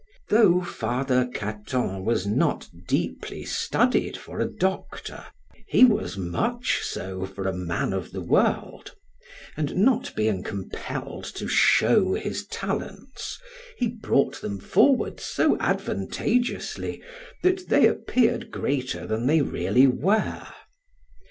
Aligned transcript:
Though 0.29 0.61
Father 0.63 1.27
Cato 1.31 2.01
was 2.01 2.25
not 2.25 2.67
deeply 2.87 3.45
studied 3.45 4.17
for 4.17 4.39
a 4.39 4.51
doctor, 4.51 5.23
he 5.67 5.85
was 5.85 6.17
much 6.17 6.79
so 6.81 7.27
for 7.27 7.47
a 7.47 7.53
man 7.53 7.93
of 7.93 8.11
the 8.11 8.19
world, 8.19 8.95
and 9.55 9.75
not 9.75 10.11
being 10.15 10.41
compelled 10.41 11.25
to 11.35 11.47
show 11.47 12.15
his 12.15 12.47
talents, 12.47 13.37
he 13.77 13.89
brought 13.89 14.41
them 14.41 14.57
forward 14.59 15.19
so 15.19 15.55
advantageously 15.59 17.03
that 17.43 17.69
they 17.69 17.85
appeared 17.85 18.49
greater 18.49 19.05
than 19.05 19.27
they 19.27 19.43
really 19.43 19.85
were. 19.85 20.47